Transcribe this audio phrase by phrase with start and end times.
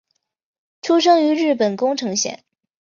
[0.81, 2.43] 出生于日本宫城县。